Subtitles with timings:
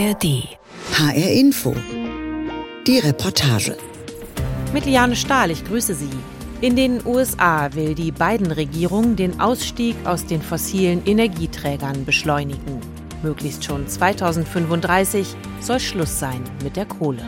[0.00, 0.48] ARD.
[0.94, 1.74] HR Info.
[2.86, 3.76] Die Reportage.
[4.72, 6.08] Mit Liane Stahl, ich grüße Sie.
[6.62, 12.80] In den USA will die Biden-Regierung den Ausstieg aus den fossilen Energieträgern beschleunigen.
[13.22, 17.22] Möglichst schon 2035 soll Schluss sein mit der Kohle.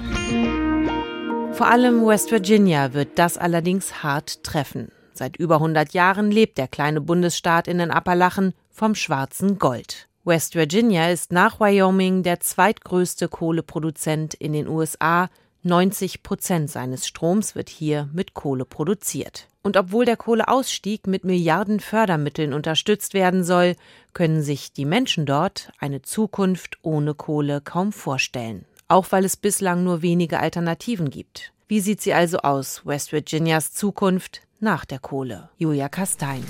[1.53, 4.91] Vor allem West Virginia wird das allerdings hart treffen.
[5.13, 10.09] Seit über 100 Jahren lebt der kleine Bundesstaat in den Appalachen vom schwarzen Gold.
[10.25, 15.29] West Virginia ist nach Wyoming der zweitgrößte Kohleproduzent in den USA.
[15.65, 19.49] 90 Prozent seines Stroms wird hier mit Kohle produziert.
[19.63, 23.75] Und obwohl der Kohleausstieg mit Milliarden Fördermitteln unterstützt werden soll,
[24.13, 28.65] können sich die Menschen dort eine Zukunft ohne Kohle kaum vorstellen.
[28.87, 31.53] Auch weil es bislang nur wenige Alternativen gibt.
[31.67, 35.49] Wie sieht sie also aus, West Virginias Zukunft nach der Kohle?
[35.59, 36.45] Julia Kastein.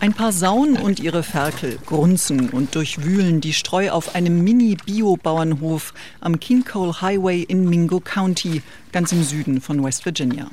[0.00, 6.40] Ein paar Sauen und ihre Ferkel grunzen und durchwühlen die Streu auf einem Mini-Bio-Bauernhof am
[6.40, 10.48] King Cole Highway in Mingo County, ganz im Süden von West Virginia.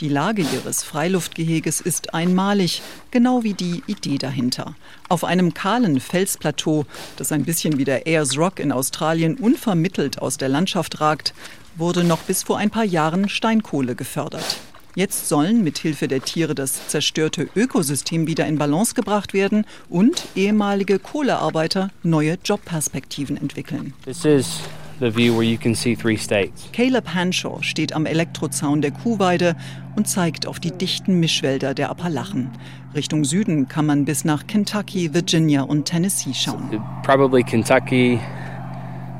[0.00, 4.74] Die Lage ihres Freiluftgeheges ist einmalig, genau wie die Idee dahinter.
[5.08, 6.86] Auf einem kahlen Felsplateau,
[7.16, 11.34] das ein bisschen wie der Ayers Rock in Australien unvermittelt aus der Landschaft ragt,
[11.76, 14.58] wurde noch bis vor ein paar Jahren Steinkohle gefördert.
[14.96, 20.26] Jetzt sollen mit Hilfe der Tiere das zerstörte Ökosystem wieder in Balance gebracht werden und
[20.34, 23.92] ehemalige Kohlearbeiter neue Jobperspektiven entwickeln.
[24.06, 24.58] This is
[24.98, 26.70] the view where you can see three states.
[26.72, 29.54] Caleb Hanshaw steht am Elektrozaun der Kuhweide
[29.96, 32.48] und zeigt auf die dichten Mischwälder der Appalachen.
[32.94, 36.82] Richtung Süden kann man bis nach Kentucky, Virginia und Tennessee schauen.
[37.02, 38.18] Probably Kentucky,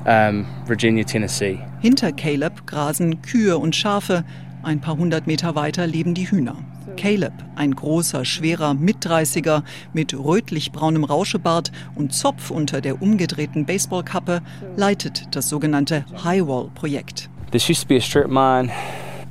[0.07, 1.59] um, Virginia, Tennessee.
[1.83, 4.25] Hinter Caleb grasen Kühe und Schafe.
[4.67, 6.57] Ein paar hundert Meter weiter leben die Hühner.
[6.97, 14.43] Caleb, ein großer, schwerer Mitdreißiger mit rötlich-braunem Rauschebart und Zopf unter der umgedrehten Baseballkappe,
[14.75, 17.31] leitet das sogenannte Highwall-Projekt.
[17.53, 18.73] This used to be a strip mine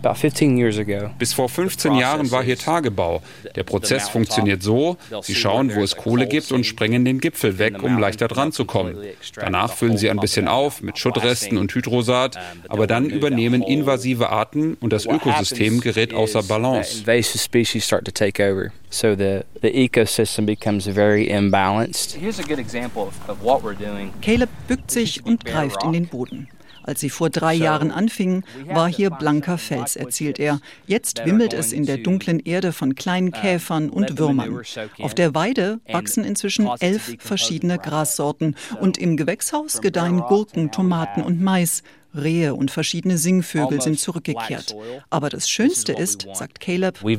[0.06, 1.10] about 15 years ago.
[1.18, 3.22] Bis vor 15 Jahren war hier Tagebau.
[3.56, 7.82] Der Prozess funktioniert so, Sie schauen, wo es Kohle gibt und sprengen den Gipfel weg,
[7.82, 8.98] um leichter dran zu kommen.
[9.36, 12.38] Danach füllen Sie ein bisschen auf mit Schuttresten und Hydrosat,
[12.70, 17.00] aber dann übernehmen invasive Arten und das Ökosystem gerät außer Balance.
[17.00, 18.72] Invasive species start to take over.
[18.90, 22.16] So the, the ecosystem becomes very imbalanced.
[22.16, 24.14] Here's a good example of, of what we're doing.
[24.22, 26.48] Caleb bückt sich und greift in den Boden.
[26.86, 30.60] Als sie vor drei Jahren anfingen, war hier blanker Fels, erzählt er.
[30.86, 34.62] Jetzt wimmelt es in der dunklen Erde von kleinen Käfern und Würmern.
[35.00, 41.42] Auf der Weide wachsen inzwischen elf verschiedene Grassorten und im Gewächshaus gedeihen Gurken, Tomaten und
[41.42, 41.82] Mais.
[42.16, 44.76] Rehe und verschiedene Singvögel sind zurückgekehrt.
[45.10, 47.18] Aber das Schönste ist, sagt Caleb, wir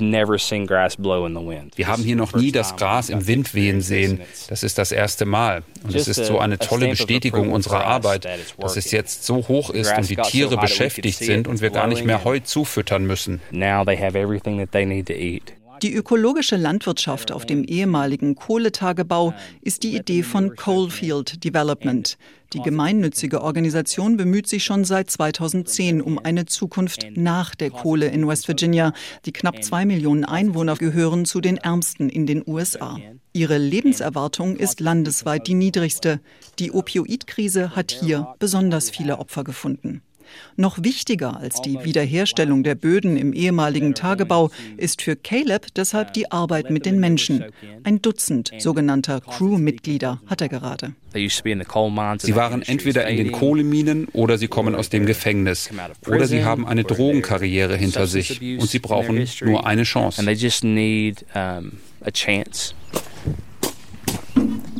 [1.86, 4.20] haben hier noch nie das Gras im Wind wehen sehen.
[4.48, 5.62] Das ist das erste Mal.
[5.82, 8.26] Und es ist so eine tolle Bestätigung unserer Arbeit,
[8.58, 12.04] dass es jetzt so hoch ist und die Tiere beschäftigt sind und wir gar nicht
[12.04, 13.40] mehr Heu zufüttern müssen.
[13.50, 15.52] Now they have everything that they need to eat.
[15.82, 22.16] Die ökologische Landwirtschaft auf dem ehemaligen Kohletagebau ist die Idee von Coalfield Development.
[22.52, 28.26] Die gemeinnützige Organisation bemüht sich schon seit 2010 um eine Zukunft nach der Kohle in
[28.26, 28.92] West Virginia.
[29.24, 32.98] Die knapp zwei Millionen Einwohner gehören zu den ärmsten in den USA.
[33.32, 36.20] Ihre Lebenserwartung ist landesweit die niedrigste.
[36.58, 40.00] Die Opioidkrise hat hier besonders viele Opfer gefunden.
[40.56, 46.30] Noch wichtiger als die Wiederherstellung der Böden im ehemaligen Tagebau ist für Caleb deshalb die
[46.30, 47.44] Arbeit mit den Menschen.
[47.84, 50.94] Ein Dutzend sogenannter Crewmitglieder hat er gerade.
[51.12, 55.70] Sie waren entweder in den Kohleminen oder sie kommen aus dem Gefängnis.
[56.06, 60.22] Oder sie haben eine Drogenkarriere hinter sich und sie brauchen nur eine Chance.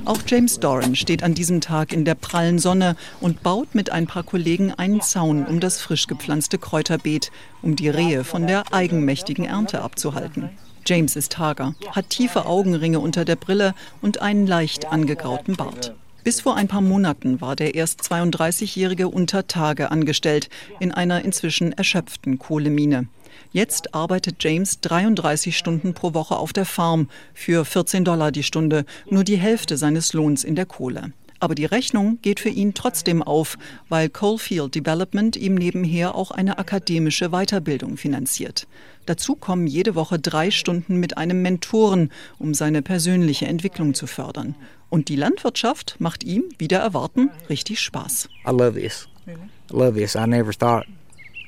[0.07, 4.07] Auch James Doran steht an diesem Tag in der prallen Sonne und baut mit ein
[4.07, 9.45] paar Kollegen einen Zaun um das frisch gepflanzte Kräuterbeet, um die Rehe von der eigenmächtigen
[9.45, 10.51] Ernte abzuhalten.
[10.87, 15.93] James ist hager, hat tiefe Augenringe unter der Brille und einen leicht angegrauten Bart.
[16.23, 21.73] Bis vor ein paar Monaten war der erst 32-Jährige unter Tage angestellt in einer inzwischen
[21.73, 23.09] erschöpften Kohlemine.
[23.53, 28.85] Jetzt arbeitet James 33 Stunden pro Woche auf der Farm für 14 Dollar die Stunde,
[29.09, 31.13] nur die Hälfte seines Lohns in der Kohle.
[31.39, 36.59] Aber die Rechnung geht für ihn trotzdem auf, weil Coalfield Development ihm nebenher auch eine
[36.59, 38.67] akademische Weiterbildung finanziert.
[39.05, 44.55] Dazu kommen jede Woche drei Stunden mit einem Mentoren, um seine persönliche Entwicklung zu fördern.
[44.89, 48.29] Und die Landwirtschaft macht ihm, wieder erwarten, richtig Spaß.
[48.47, 49.09] I love this.
[49.27, 49.33] I
[49.71, 50.15] love this.
[50.15, 50.87] I never thought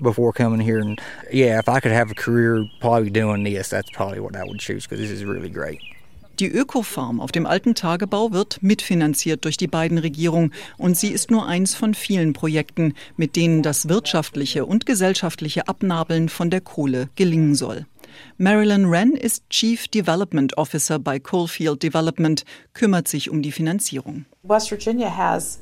[0.00, 0.79] before coming here.
[0.79, 1.00] And
[1.33, 4.59] yeah, if I could have a career probably doing this, that's probably what I would
[4.61, 5.81] choose because this is really great.
[6.41, 11.33] Die Ökofarm auf dem alten Tagebau wird mitfinanziert durch die beiden Regierungen und sie ist
[11.33, 17.09] nur eins von vielen Projekten, mit denen das wirtschaftliche und gesellschaftliche Abnabeln von der Kohle
[17.17, 17.87] gelingen soll.
[18.37, 24.25] Marilyn Wren ist Chief Development Officer bei Coalfield Development, kümmert sich um die Finanzierung.
[24.45, 25.59] West Virginia has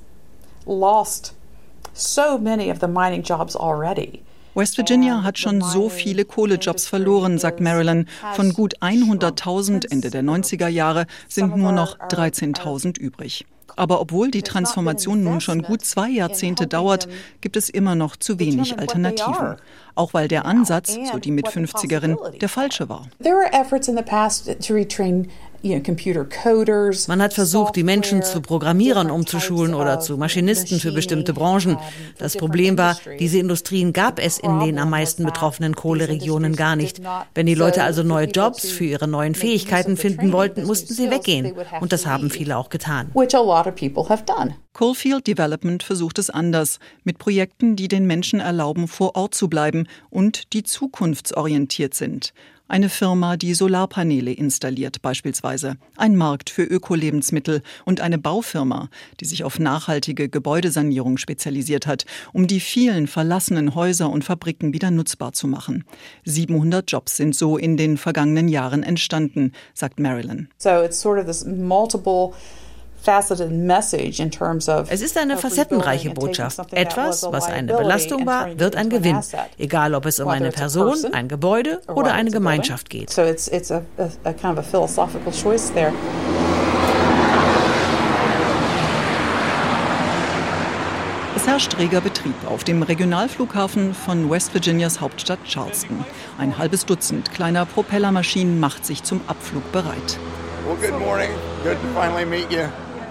[0.67, 1.35] lost
[1.95, 4.26] so many of the mining jobs already.
[4.57, 8.09] West Virginia hat schon so viele Kohlejobs verloren, sagt Marilyn.
[8.33, 13.45] Von gut 100.000 Ende der 90er Jahre sind nur noch 13.000 übrig.
[13.77, 17.07] Aber obwohl die Transformation nun schon gut zwei Jahrzehnte dauert,
[17.43, 19.57] gibt es immer noch zu wenig Alternativen.
[19.95, 23.09] Auch weil der Ansatz, so die Mit-50erin, der falsche war.
[27.09, 31.79] Man hat versucht, die Menschen zu Programmierern umzuschulen oder zu Maschinisten für bestimmte Branchen.
[32.19, 37.01] Das Problem war, diese Industrien gab es in den am meisten betroffenen Kohleregionen gar nicht.
[37.35, 41.53] Wenn die Leute also neue Jobs für ihre neuen Fähigkeiten finden wollten, mussten sie weggehen.
[41.81, 43.11] Und das haben viele auch getan.
[44.77, 49.89] Coalfield Development versucht es anders, mit Projekten, die den Menschen erlauben, vor Ort zu bleiben
[50.11, 52.35] und die zukunftsorientiert sind.
[52.69, 58.89] Eine Firma, die Solarpaneele installiert beispielsweise, ein Markt für Ökolebensmittel und eine Baufirma,
[59.21, 64.91] die sich auf nachhaltige Gebäudesanierung spezialisiert hat, um die vielen verlassenen Häuser und Fabriken wieder
[64.91, 65.85] nutzbar zu machen.
[66.25, 70.49] 700 Jobs sind so in den vergangenen Jahren entstanden, sagt Marilyn.
[70.59, 72.33] So it's sort of this multiple
[74.89, 76.73] es ist eine facettenreiche Botschaft.
[76.73, 79.21] Etwas, was eine Belastung war, wird ein Gewinn,
[79.59, 83.17] egal ob es um eine Person, ein Gebäude oder eine Gemeinschaft geht.
[91.37, 96.05] Es herrscht reger Betrieb auf dem Regionalflughafen von West Virginias Hauptstadt Charleston.
[96.39, 100.19] Ein halbes Dutzend kleiner Propellermaschinen macht sich zum Abflug bereit.
[100.67, 101.31] Well, good morning.
[101.63, 102.67] Good to finally meet you.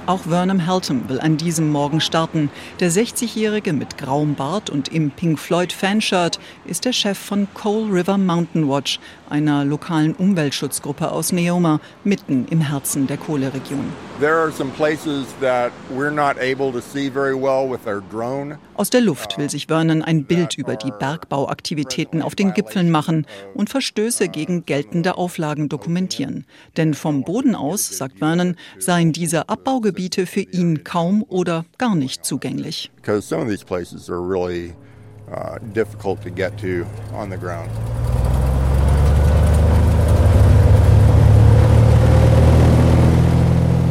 [0.07, 2.51] Auch Vernon Haltom will an diesem Morgen starten.
[2.79, 7.89] Der 60-Jährige mit grauem Bart und im Pink Floyd Fanshirt ist der Chef von Coal
[7.89, 13.91] River Mountain Watch, einer lokalen Umweltschutzgruppe aus Neoma, mitten im Herzen der Kohleregion.
[18.75, 23.25] Aus der Luft will sich Vernon ein Bild über die Bergbauaktivitäten auf den Gipfeln machen
[23.55, 26.45] und Verstöße gegen geltende Auflagen dokumentieren.
[26.77, 29.94] Denn vom Boden aus, sagt Vernon, seien diese Abbaugebiete
[30.25, 32.91] für ihn kaum oder gar nicht zugänglich.
[33.07, 33.21] Uh.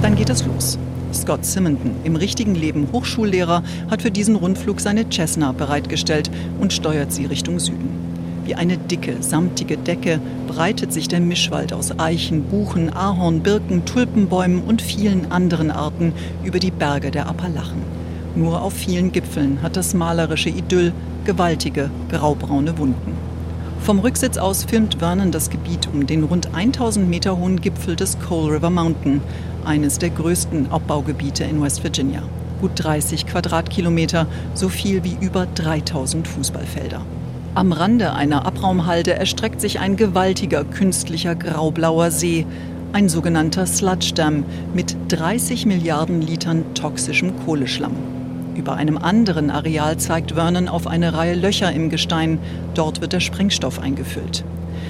[0.02, 0.78] Dann geht es los.
[1.12, 6.30] Scott Simonton, im richtigen Leben Hochschullehrer, hat für diesen Rundflug seine Cessna bereitgestellt
[6.60, 8.03] und steuert sie Richtung Süden.
[8.44, 14.62] Wie eine dicke, samtige Decke breitet sich der Mischwald aus Eichen, Buchen, Ahorn, Birken, Tulpenbäumen
[14.62, 16.12] und vielen anderen Arten
[16.44, 17.82] über die Berge der Appalachen.
[18.36, 20.92] Nur auf vielen Gipfeln hat das malerische Idyll
[21.24, 23.16] gewaltige, graubraune Wunden.
[23.80, 28.18] Vom Rücksitz aus filmt Vernon das Gebiet um den rund 1000 Meter hohen Gipfel des
[28.18, 29.22] Coal River Mountain,
[29.64, 32.22] eines der größten Abbaugebiete in West Virginia.
[32.60, 37.02] Gut 30 Quadratkilometer, so viel wie über 3000 Fußballfelder.
[37.56, 42.46] Am Rande einer Abraumhalde erstreckt sich ein gewaltiger künstlicher graublauer See,
[42.92, 47.92] ein sogenannter Sludge Dam mit 30 Milliarden Litern toxischem Kohleschlamm.
[48.56, 52.40] Über einem anderen Areal zeigt Vernon auf eine Reihe Löcher im Gestein.
[52.74, 54.44] Dort wird der Sprengstoff eingefüllt.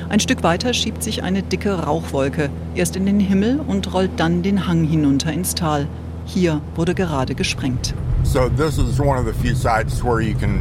[0.09, 4.43] Ein Stück weiter schiebt sich eine dicke Rauchwolke erst in den Himmel und rollt dann
[4.43, 5.87] den Hang hinunter ins Tal.
[6.25, 7.93] Hier wurde gerade gesprengt.
[8.23, 10.61] So this is one of the few sites where you can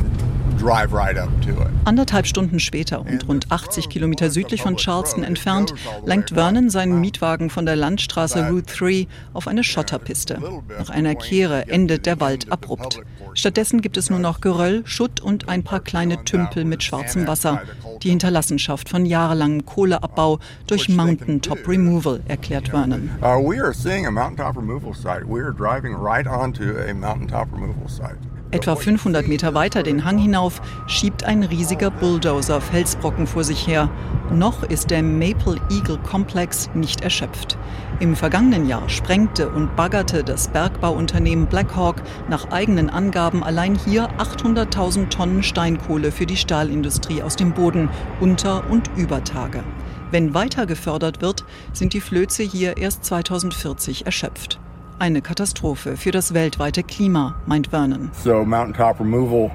[1.86, 5.74] Anderthalb Stunden später und rund 80 Kilometer südlich von Charleston entfernt
[6.06, 10.40] lenkt Vernon seinen Mietwagen von der Landstraße Route 3 auf eine Schotterpiste.
[10.78, 13.02] Nach einer Kehre endet der Wald abrupt.
[13.34, 17.62] Stattdessen gibt es nur noch Geröll, Schutt und ein paar kleine Tümpel mit schwarzem Wasser.
[18.02, 23.10] Die Hinterlassenschaft von jahrelangem Kohleabbau durch Mountaintop Removal, erklärt Vernon.
[23.22, 25.26] Uh, we are seeing a mountaintop removal site.
[25.28, 28.18] We are driving right onto a mountaintop removal site.
[28.54, 33.90] Etwa 500 Meter weiter den Hang hinauf schiebt ein riesiger Bulldozer Felsbrocken vor sich her.
[34.32, 37.58] Noch ist der Maple Eagle Komplex nicht erschöpft.
[38.00, 45.10] Im vergangenen Jahr sprengte und baggerte das Bergbauunternehmen Blackhawk nach eigenen Angaben allein hier 800.000
[45.10, 47.90] Tonnen Steinkohle für die Stahlindustrie aus dem Boden
[48.22, 49.64] unter und über Tage.
[50.12, 51.44] Wenn weiter gefördert wird,
[51.74, 54.60] sind die Flöze hier erst 2040 erschöpft.
[55.00, 58.12] Eine Katastrophe für das weltweite Klima, meint Vernon.
[58.24, 59.52] So mountaintop removal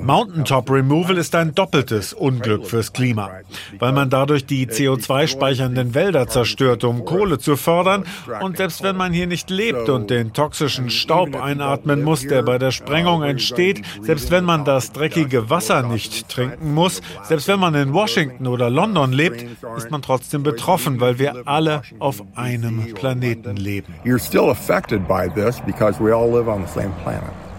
[0.00, 3.30] Mountaintop Removal ist ein doppeltes Unglück fürs Klima,
[3.78, 8.04] weil man dadurch die CO2-speichernden Wälder zerstört, um Kohle zu fördern.
[8.40, 12.56] Und selbst wenn man hier nicht lebt und den toxischen Staub einatmen muss, der bei
[12.56, 17.74] der Sprengung entsteht, selbst wenn man das dreckige Wasser nicht trinken muss, selbst wenn man
[17.74, 19.44] in Washington oder London lebt,
[19.76, 23.94] ist man trotzdem betroffen, weil wir alle auf einem Planeten leben.
[24.02, 27.51] You're still affected by this because we all live on the same planet.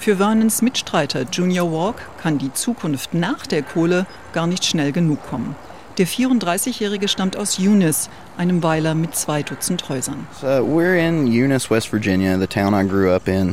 [0.00, 5.26] Für Vernons Mitstreiter Junior Walk kann die Zukunft nach der Kohle gar nicht schnell genug
[5.28, 5.56] kommen.
[5.98, 10.26] Der 34-Jährige stammt aus Eunice, einem Weiler mit zwei Dutzend Häusern.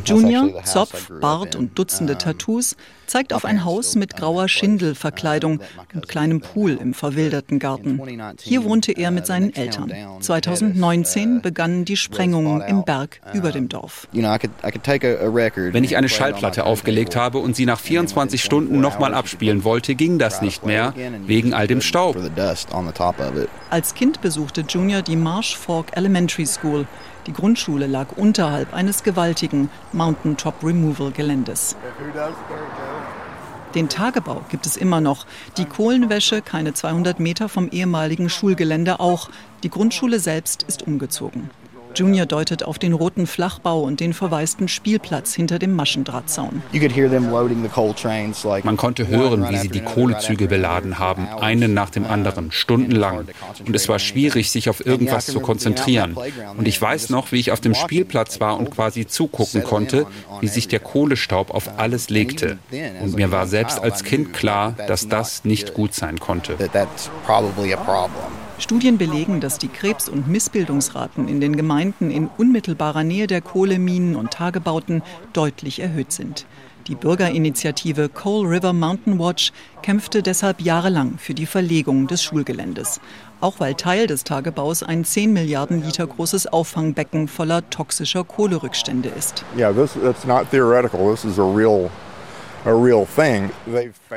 [0.06, 2.76] Junior, Zopf, Bart und Dutzende Tattoos
[3.08, 5.60] zeigt auf ein Haus mit grauer Schindelverkleidung
[5.94, 8.02] und kleinem Pool im verwilderten Garten.
[8.42, 9.92] Hier wohnte er mit seinen Eltern.
[10.20, 14.08] 2019 begannen die Sprengungen im Berg über dem Dorf.
[14.12, 20.20] Wenn ich eine Schallplatte aufgelegt habe und sie nach 24 Stunden nochmal abspielen wollte, ging
[20.20, 20.94] das nicht mehr,
[21.26, 22.18] wegen all dem Staub.
[23.70, 26.86] Als Kind besuchte Junior die Marsh Fork Elementary School.
[27.28, 31.78] Die Grundschule lag unterhalb eines gewaltigen Mountaintop Removal Geländes.
[33.74, 35.26] Den Tagebau gibt es immer noch.
[35.56, 39.30] Die Kohlenwäsche keine 200 Meter vom ehemaligen Schulgelände auch.
[39.64, 41.52] Die Grundschule selbst ist umgezogen.
[41.96, 46.62] Junior deutet auf den roten Flachbau und den verwaisten Spielplatz hinter dem Maschendrahtzaun.
[48.64, 53.28] Man konnte hören, wie sie die Kohlezüge beladen haben, einen nach dem anderen, stundenlang.
[53.66, 56.18] Und es war schwierig, sich auf irgendwas zu konzentrieren.
[56.58, 60.06] Und ich weiß noch, wie ich auf dem Spielplatz war und quasi zugucken konnte,
[60.42, 62.58] wie sich der Kohlestaub auf alles legte.
[63.02, 66.58] Und mir war selbst als Kind klar, dass das nicht gut sein konnte.
[68.58, 74.16] Studien belegen, dass die Krebs- und Missbildungsraten in den Gemeinden in unmittelbarer Nähe der Kohleminen
[74.16, 76.46] und Tagebauten deutlich erhöht sind.
[76.88, 83.02] Die Bürgerinitiative Coal River Mountain Watch kämpfte deshalb jahrelang für die Verlegung des Schulgeländes.
[83.42, 89.44] Auch weil Teil des Tagebaus ein 10 Milliarden Liter großes Auffangbecken voller toxischer Kohlerückstände ist.
[89.58, 91.12] Yeah, this, it's not theoretical.
[91.12, 91.90] This is a real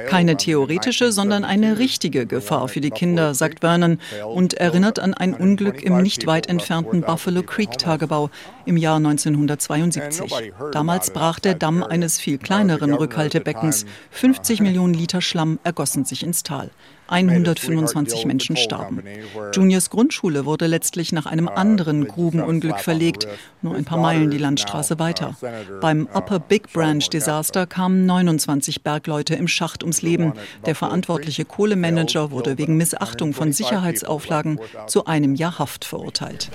[0.09, 4.00] keine theoretische, sondern eine richtige Gefahr für die Kinder, sagt Vernon
[4.35, 8.31] und erinnert an ein Unglück im nicht weit entfernten Buffalo Creek Tagebau
[8.68, 10.32] im Jahr 1972.
[10.72, 13.87] Damals brach der Damm eines viel kleineren Rückhaltebeckens.
[14.10, 16.70] 50 Millionen Liter Schlamm ergossen sich ins Tal.
[17.08, 19.02] 125 Menschen starben.
[19.52, 23.26] Juniors Grundschule wurde letztlich nach einem uh, anderen Grubenunglück verlegt,
[23.62, 25.34] nur ein paar Meilen die Landstraße uh, weiter.
[25.80, 30.34] Beim uh, Upper Big Branch Desaster kamen 29 Bergleute im Schacht ums Leben.
[30.66, 36.50] Der verantwortliche Kohlemanager wurde wegen Missachtung von Sicherheitsauflagen zu einem Jahr Haft verurteilt.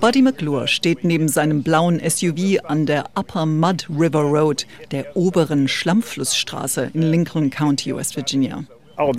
[0.00, 5.68] Buddy McClure steht neben seinem blauen SUV an der Upper Mud River Road, der oberen
[5.68, 8.64] Schlammflussstraße in Lincoln County, West Virginia.
[8.98, 9.12] Oh,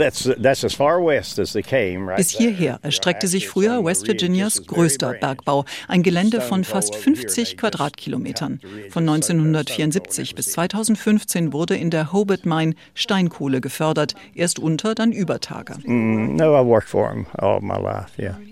[2.16, 8.60] Bis hierher erstreckte sich früher West Virginias größter Bergbau, ein Gelände von fast 50 Quadratkilometern.
[8.90, 15.40] Von 1974 bis 2015 wurde in der Hobart Mine Steinkohle gefördert, erst unter, dann über
[15.40, 15.76] Tage.
[15.84, 16.36] Mm,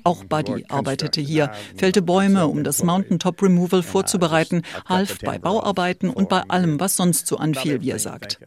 [0.04, 6.30] Auch Buddy arbeitete hier, fällte Bäume, um das Mountaintop Removal vorzubereiten, half bei Bauarbeiten und
[6.30, 8.40] bei allem, was sonst so anfiel, wie er sagt.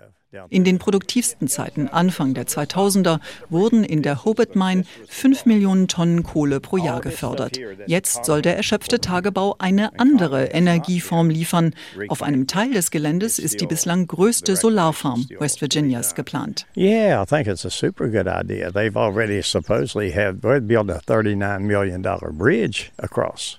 [0.50, 3.18] In den produktivsten Zeiten Anfang der 2000er
[3.48, 7.58] wurden in der Hobart Mine 5 Millionen Tonnen Kohle pro Jahr gefördert.
[7.86, 11.74] Jetzt soll der erschöpfte Tagebau eine andere Energieform liefern.
[12.08, 16.66] Auf einem Teil des Geländes ist die bislang größte Solarfarm West Virginias geplant.
[16.76, 18.70] Yeah, I think it's a super good idea.
[18.70, 23.58] They've already supposedly have built a 39 million dollar bridge across.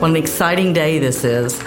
[0.00, 1.60] What an exciting day this is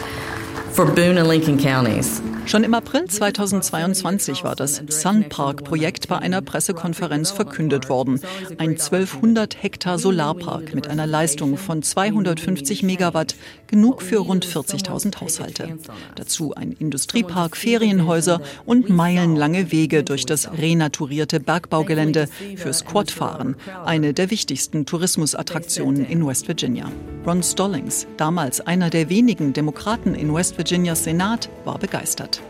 [0.75, 2.21] for Boone and Lincoln counties.
[2.47, 8.19] Schon im April 2022 war das Sun Park Projekt bei einer Pressekonferenz verkündet worden.
[8.57, 13.35] Ein 1200 Hektar Solarpark mit einer Leistung von 250 Megawatt,
[13.67, 15.77] genug für rund 40.000 Haushalte.
[16.15, 22.27] Dazu ein Industriepark, Ferienhäuser und meilenlange Wege durch das renaturierte Bergbaugelände
[22.57, 23.55] fürs Quadfahren,
[23.85, 26.91] eine der wichtigsten Tourismusattraktionen in West Virginia.
[27.25, 32.41] Ron Stallings, damals einer der wenigen Demokraten in West Virginias Senat, war begeistert.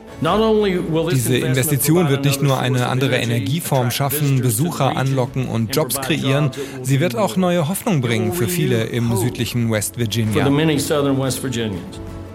[1.11, 6.51] Diese Investition wird nicht nur eine andere Energieform schaffen, Besucher anlocken und Jobs kreieren,
[6.81, 10.45] sie wird auch neue Hoffnung bringen für viele im südlichen West Virginia.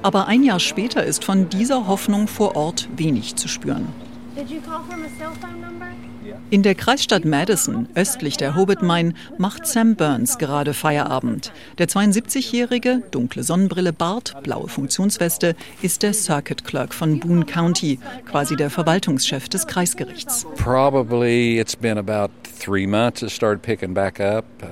[0.02, 3.88] Aber ein Jahr später ist von dieser Hoffnung vor Ort wenig zu spüren.
[4.34, 6.09] Did you call from a cell phone number?
[6.50, 11.52] In der Kreisstadt Madison, östlich der Hobbit Mine, macht Sam Burns gerade Feierabend.
[11.78, 18.56] Der 72-jährige, dunkle Sonnenbrille, Bart, blaue Funktionsweste, ist der Circuit Clerk von Boone County, quasi
[18.56, 20.46] der Verwaltungschef des Kreisgerichts.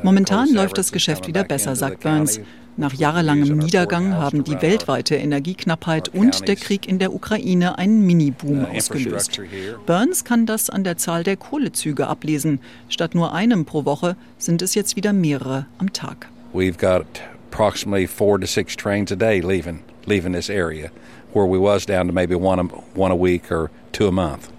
[0.03, 2.41] Momentan läuft das Geschäft wieder besser, sagt Burns.
[2.79, 8.67] Nach jahrelangem Niedergang haben die weltweite Energieknappheit und der Krieg in der Ukraine einen Mini-Boom
[8.67, 9.41] ausgelöst.
[9.85, 12.61] Burns kann das an der Zahl der Kohlezüge ablesen.
[12.89, 16.29] Statt nur einem pro Woche sind es jetzt wieder mehrere am Tag.
[16.55, 17.05] We've got
[17.51, 20.93] approximately four to six trains a day leaving leaving this area,
[21.33, 24.53] where we was down to maybe one a, one a week or two a month.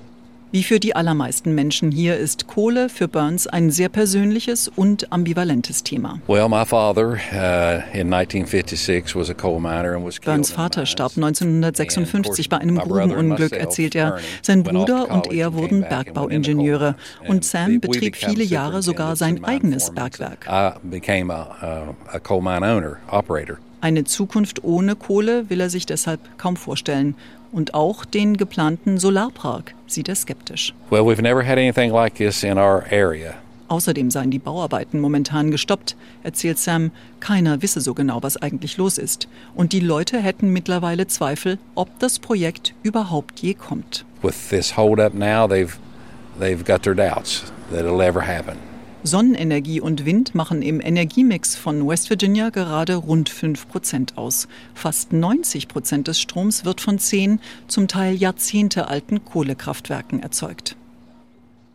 [0.51, 5.83] Wie für die allermeisten Menschen hier ist Kohle für Burns ein sehr persönliches und ambivalentes
[5.83, 6.19] Thema.
[6.25, 11.11] Well, my father uh, in 1956 was a coal miner and was Burns Vater starb
[11.17, 14.17] 1956 bei einem Grubenunglück, erzählt er.
[14.41, 16.95] Sein Bruder und er wurden Bergbauingenieure
[17.27, 20.47] und Sam betrieb viele Jahre sogar sein eigenes Bergwerk.
[23.81, 27.15] Eine Zukunft ohne Kohle will er sich deshalb kaum vorstellen.
[27.51, 30.73] Und auch den geplanten Solarpark sieht er skeptisch.
[30.89, 33.35] Well, we've never had anything like this in our area.
[33.69, 36.91] Außerdem seien die Bauarbeiten momentan gestoppt, erzählt Sam.
[37.19, 39.27] Keiner wisse so genau, was eigentlich los ist.
[39.55, 44.05] Und die Leute hätten mittlerweile Zweifel, ob das Projekt überhaupt je kommt.
[44.21, 45.77] With this hold up now, they've,
[46.39, 48.68] they've got their doubts that it'll ever happen.
[49.03, 54.49] Sonnenenergie und Wind machen im Energiemix von West Virginia gerade rund 5 Prozent aus.
[54.73, 60.75] Fast 90 Prozent des Stroms wird von zehn, zum Teil jahrzehntealten Kohlekraftwerken erzeugt.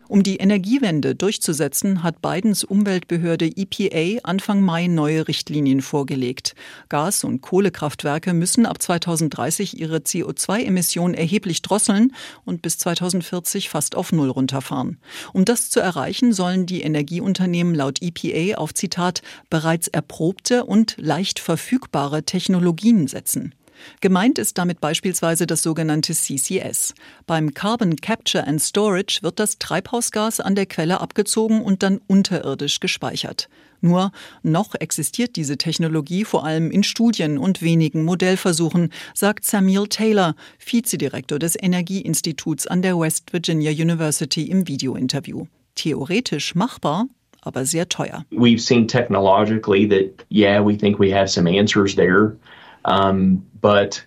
[0.06, 6.54] Um die Energiewende durchzusetzen, hat Bidens Umweltbehörde EPA Anfang Mai neue Richtlinien vorgelegt.
[6.90, 12.12] Gas- und Kohlekraftwerke müssen ab 2030 ihre CO2-Emissionen erheblich drosseln
[12.44, 14.99] und bis 2040 fast auf Null runterfahren.
[15.32, 21.38] Um das zu erreichen, sollen die Energieunternehmen laut EPA auf Zitat bereits erprobte und leicht
[21.38, 23.54] verfügbare Technologien setzen.
[24.00, 26.95] Gemeint ist damit beispielsweise das sogenannte CCS.
[27.26, 32.81] Beim Carbon Capture and Storage wird das Treibhausgas an der Quelle abgezogen und dann unterirdisch
[32.81, 33.49] gespeichert.
[33.85, 34.12] Nur
[34.43, 41.38] noch existiert diese Technologie vor allem in Studien und wenigen Modellversuchen, sagt Samuel Taylor, Vizedirektor
[41.38, 45.44] des Energieinstituts an der West Virginia University im Videointerview.
[45.75, 47.09] Theoretisch machbar,
[47.42, 48.25] aber sehr teuer.
[48.31, 52.38] We've seen technologically that yeah, we think we have some answers there.
[52.87, 54.07] Um, but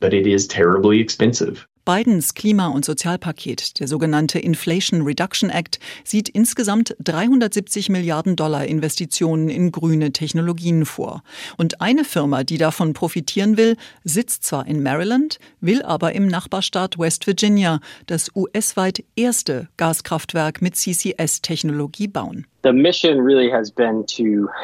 [0.00, 1.66] but it is terribly expensive.
[1.86, 9.48] Bidens Klima- und Sozialpaket, der sogenannte Inflation Reduction Act, sieht insgesamt 370 Milliarden Dollar Investitionen
[9.48, 11.22] in grüne Technologien vor.
[11.56, 16.98] Und eine Firma, die davon profitieren will, sitzt zwar in Maryland, will aber im Nachbarstaat
[16.98, 22.46] West Virginia das US-weit erste Gaskraftwerk mit CCS-Technologie bauen.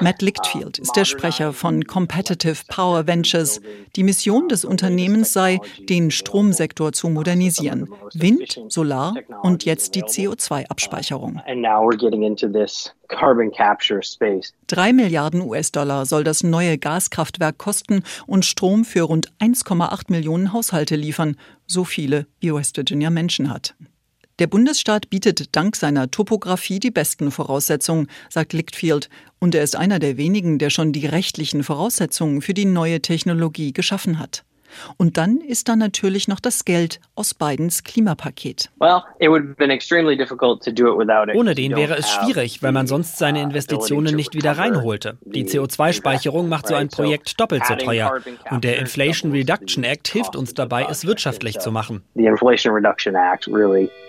[0.01, 3.63] Matt Lichtfield ist der Sprecher von Competitive Power Ventures.
[3.97, 7.89] Die Mission des Unternehmens sei, den Stromsektor zu modernisieren.
[8.13, 11.41] Wind, Solar und jetzt die CO2-Abspeicherung.
[14.67, 20.97] Drei Milliarden US-Dollar soll das neue Gaskraftwerk kosten und Strom für rund 1,8 Millionen Haushalte
[20.97, 23.75] liefern, so viele wie West Virginia Menschen hat.
[24.39, 29.99] Der Bundesstaat bietet dank seiner Topographie die besten Voraussetzungen, sagt Lichtfield, und er ist einer
[29.99, 34.45] der wenigen, der schon die rechtlichen Voraussetzungen für die neue Technologie geschaffen hat.
[34.99, 38.71] Und dann ist da natürlich noch das Geld aus Bidens Klimapaket.
[41.35, 45.17] Ohne den wäre es schwierig, weil man sonst seine Investitionen nicht wieder reinholte.
[45.25, 48.21] Die CO2-Speicherung macht so ein Projekt doppelt so teuer.
[48.51, 52.03] Und der Inflation Reduction Act hilft uns dabei, es wirtschaftlich zu machen.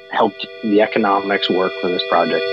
[0.10, 2.44] Helped the economics work for this project.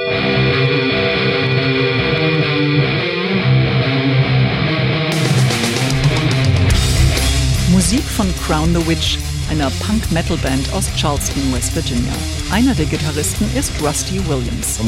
[7.71, 9.19] Musik von Crown the Witch
[9.55, 12.13] einer Punk-Metal-Band aus Charleston, West Virginia.
[12.51, 14.81] Einer der Gitarristen ist Rusty Williams.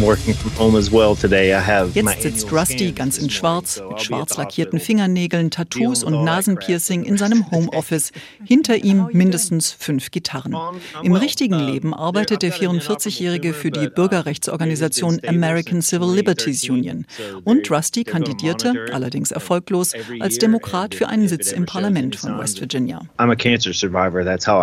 [1.94, 7.48] Jetzt sitzt Rusty ganz in Schwarz, mit schwarz lackierten Fingernägeln, Tattoos und Nasenpiercing in seinem
[7.52, 8.10] Homeoffice.
[8.44, 10.56] Hinter ihm mindestens fünf Gitarren.
[11.04, 17.06] Im richtigen Leben arbeitet der 44-Jährige für die Bürgerrechtsorganisation American Civil Liberties Union.
[17.44, 23.02] Und Rusty kandidierte, allerdings erfolglos, als Demokrat für einen Sitz im Parlament von West Virginia.
[23.18, 24.24] I'm a cancer survivor.
[24.24, 24.55] That's how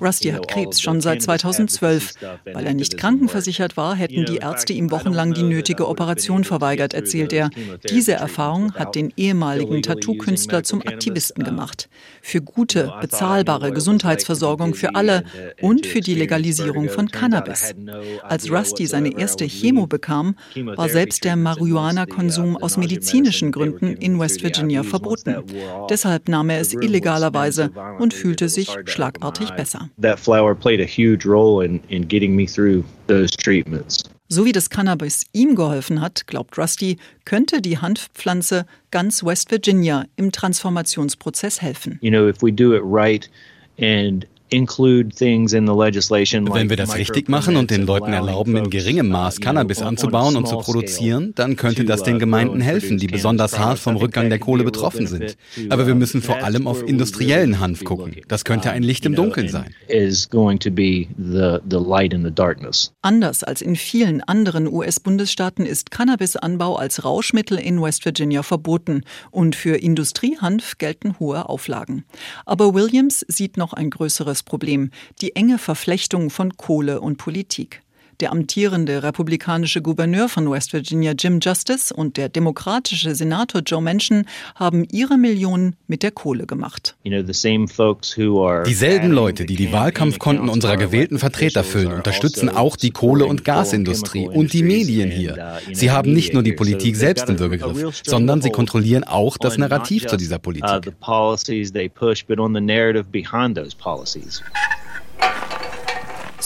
[0.00, 2.14] Rusty hat Krebs schon seit 2000 2012.
[2.52, 7.32] Weil er nicht krankenversichert war, hätten die Ärzte ihm wochenlang die nötige Operation verweigert, erzählt
[7.32, 7.50] er.
[7.90, 11.88] Diese Erfahrung hat den ehemaligen Tattoo-Künstler zum Aktivisten gemacht.
[12.22, 15.24] Für gute, bezahlbare Gesundheitsversorgung für alle
[15.60, 17.74] und für die Legalisierung von Cannabis.
[18.22, 20.36] Als Rusty seine erste Chemo bekam,
[20.76, 25.36] war selbst der Marihuana-Konsum aus medizinischen Gründen in West Virginia verboten.
[25.90, 29.88] Deshalb nahm er es illegalerweise und fühlte sich schlagartig besser.
[30.02, 34.02] That flower played a huge role in, in getting me through those treatments.
[34.28, 40.06] So wie das Cannabis ihm geholfen hat, glaubt Rusty, könnte die Hanfpflanze ganz West Virginia
[40.16, 42.00] im Transformationsprozess helfen.
[42.02, 43.30] You know, if we do it right
[43.78, 44.26] and
[46.54, 50.46] wenn wir das richtig machen und den Leuten erlauben, in geringem Maß Cannabis anzubauen und
[50.46, 54.64] zu produzieren, dann könnte das den Gemeinden helfen, die besonders hart vom Rückgang der Kohle
[54.64, 55.36] betroffen sind.
[55.68, 58.16] Aber wir müssen vor allem auf industriellen Hanf gucken.
[58.28, 59.74] Das könnte ein Licht im Dunkeln sein.
[63.02, 69.56] Anders als in vielen anderen US-Bundesstaaten ist Cannabisanbau als Rauschmittel in West Virginia verboten und
[69.56, 72.04] für Industriehanf gelten hohe Auflagen.
[72.44, 77.82] Aber Williams sieht noch ein größeres anderes Problem, die enge Verflechtung von Kohle und Politik.
[78.20, 84.24] Der amtierende republikanische Gouverneur von West Virginia Jim Justice und der demokratische Senator Joe Manchin
[84.54, 86.96] haben ihre Millionen mit der Kohle gemacht.
[87.04, 94.26] Dieselben Leute, die die Wahlkampfkonten unserer gewählten Vertreter füllen, unterstützen auch die Kohle- und Gasindustrie
[94.26, 95.58] und die Medien hier.
[95.72, 100.06] Sie haben nicht nur die Politik selbst im Würgegriff, sondern sie kontrollieren auch das Narrativ
[100.06, 100.70] zu dieser Politik.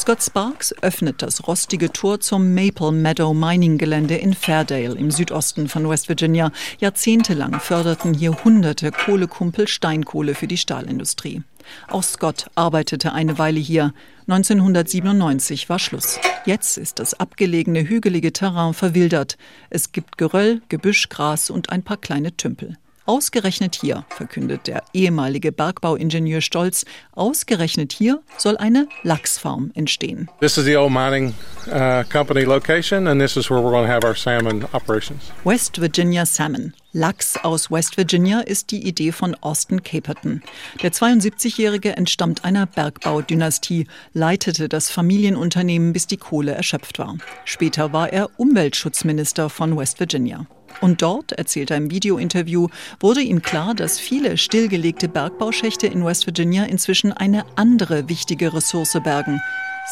[0.00, 5.68] Scott Sparks öffnet das rostige Tor zum Maple Meadow Mining Gelände in Fairdale im Südosten
[5.68, 6.52] von West Virginia.
[6.78, 11.42] Jahrzehntelang förderten hier hunderte Kohlekumpel Steinkohle für die Stahlindustrie.
[11.88, 13.92] Auch Scott arbeitete eine Weile hier.
[14.26, 16.18] 1997 war Schluss.
[16.46, 19.36] Jetzt ist das abgelegene hügelige Terrain verwildert.
[19.68, 22.78] Es gibt Geröll, Gebüsch, Gras und ein paar kleine Tümpel.
[23.06, 30.28] Ausgerechnet hier, verkündet der ehemalige Bergbauingenieur stolz, ausgerechnet hier soll eine Lachsfarm entstehen.
[30.40, 31.34] This is the old mining
[31.66, 35.32] uh, company location and this is where we're going to have our salmon operations.
[35.44, 36.74] West Virginia Salmon.
[36.92, 40.42] Lachs aus West Virginia ist die Idee von Austin Caperton.
[40.82, 47.16] Der 72-Jährige entstammt einer Bergbaudynastie, leitete das Familienunternehmen, bis die Kohle erschöpft war.
[47.44, 50.46] Später war er Umweltschutzminister von West Virginia.
[50.80, 52.66] Und dort, erzählt er im Videointerview,
[52.98, 58.98] wurde ihm klar, dass viele stillgelegte Bergbauschächte in West Virginia inzwischen eine andere wichtige Ressource
[59.04, 59.40] bergen.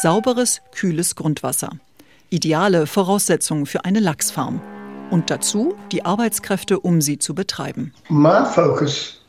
[0.01, 1.71] Sauberes, kühles Grundwasser.
[2.29, 4.61] Ideale Voraussetzungen für eine Lachsfarm.
[5.09, 7.93] Und dazu die Arbeitskräfte, um sie zu betreiben.
[8.09, 9.19] My focus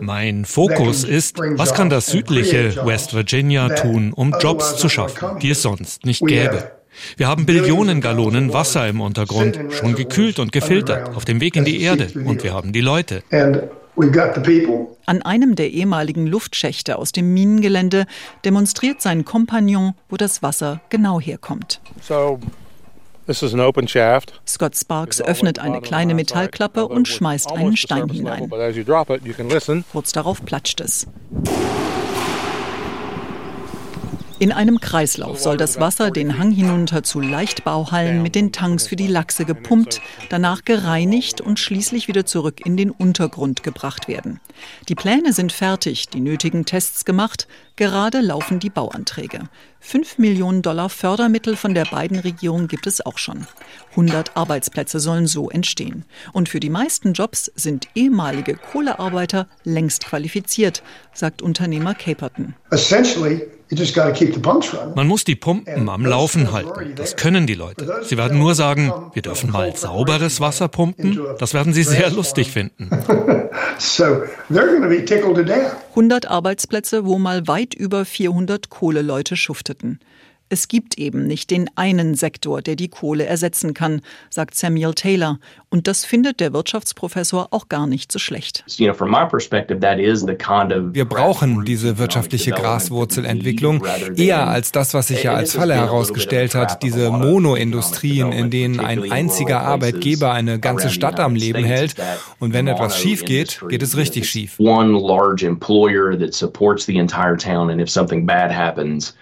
[0.00, 5.50] mein Fokus ist, was kann das südliche West Virginia tun, um Jobs zu schaffen, die
[5.50, 6.72] es sonst nicht gäbe.
[7.16, 11.64] Wir haben Billionen Gallonen Wasser im Untergrund, schon gekühlt und gefiltert, auf dem Weg in
[11.64, 12.08] die Erde.
[12.24, 13.22] Und wir haben die Leute.
[15.04, 18.06] An einem der ehemaligen Luftschächte aus dem Minengelände
[18.44, 21.80] demonstriert sein Kompagnon, wo das Wasser genau herkommt.
[24.46, 28.50] Scott Sparks öffnet eine kleine Metallklappe und schmeißt einen Stein hinein.
[29.92, 31.06] Kurz darauf platscht es.
[34.42, 38.96] In einem Kreislauf soll das Wasser den Hang hinunter zu Leichtbauhallen mit den Tanks für
[38.96, 40.00] die Lachse gepumpt,
[40.30, 44.40] danach gereinigt und schließlich wieder zurück in den Untergrund gebracht werden.
[44.88, 49.48] Die Pläne sind fertig, die nötigen Tests gemacht, gerade laufen die Bauanträge.
[49.78, 53.46] Fünf Millionen Dollar Fördermittel von der beiden Regierung gibt es auch schon.
[53.90, 56.04] 100 Arbeitsplätze sollen so entstehen.
[56.32, 62.54] Und für die meisten Jobs sind ehemalige Kohlearbeiter längst qualifiziert, sagt Unternehmer Caperton.
[64.94, 66.94] Man muss die Pumpen am Laufen halten.
[66.96, 68.02] Das können die Leute.
[68.02, 71.18] Sie werden nur sagen, wir dürfen mal sauberes Wasser pumpen.
[71.38, 72.90] Das werden sie sehr lustig finden.
[75.90, 80.00] 100 Arbeitsplätze, wo mal weit über 400 Kohleleute schufteten.
[80.52, 85.38] Es gibt eben nicht den einen Sektor, der die Kohle ersetzen kann, sagt Samuel Taylor.
[85.70, 88.62] Und das findet der Wirtschaftsprofessor auch gar nicht so schlecht.
[88.66, 88.92] Wir
[91.06, 93.82] brauchen diese wirtschaftliche Graswurzelentwicklung
[94.14, 99.10] eher als das, was sich ja als Falle herausgestellt hat, diese Monoindustrien, in denen ein
[99.10, 101.94] einziger Arbeitgeber eine ganze Stadt am Leben hält.
[102.40, 104.60] Und wenn etwas schief geht, geht es richtig schief.
[104.60, 109.14] One large employer that supports the entire town and if something bad happens,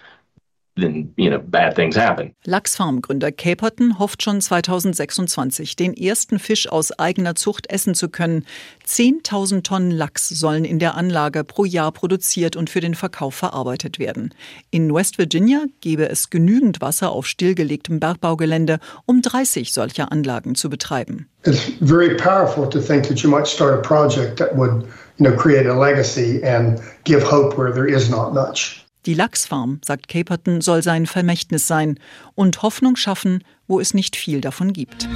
[0.80, 2.34] then you know bad things happen.
[2.44, 8.44] Lachsfarmgründer Caperton hofft schon 2026 den ersten Fisch aus eigener Zucht essen zu können.
[8.86, 13.98] 10.000 Tonnen Lachs sollen in der Anlage pro Jahr produziert und für den Verkauf verarbeitet
[13.98, 14.34] werden.
[14.70, 20.70] In West Virginia gäbe es genügend Wasser auf stillgelegtem Bergbaugelände, um 30 solcher Anlagen zu
[20.70, 21.28] betreiben.
[21.44, 24.84] It's very powerful to think that you might start a project that would,
[25.18, 28.79] you know, create a legacy and give hope where there is not much.
[29.06, 31.98] Die Lachsfarm, sagt Caperton, soll sein Vermächtnis sein
[32.34, 35.08] und Hoffnung schaffen, wo es nicht viel davon gibt.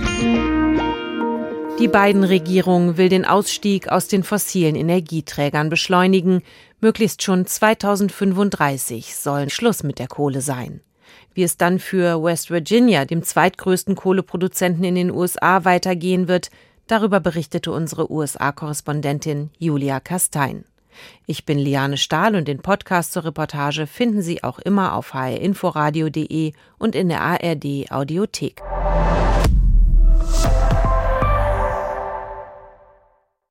[1.80, 6.42] Die Biden-Regierung will den Ausstieg aus den fossilen Energieträgern beschleunigen.
[6.80, 10.80] Möglichst schon 2035 soll Schluss mit der Kohle sein.
[11.34, 16.50] Wie es dann für West Virginia, dem zweitgrößten Kohleproduzenten in den USA, weitergehen wird,
[16.86, 20.64] darüber berichtete unsere USA-Korrespondentin Julia Kastein.
[21.26, 26.52] Ich bin Liane Stahl und den Podcast zur Reportage finden Sie auch immer auf hrinforadio.de
[26.78, 28.62] und in der ARD Audiothek.